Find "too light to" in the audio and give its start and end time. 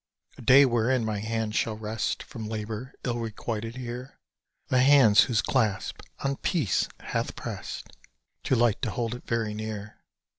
8.41-8.89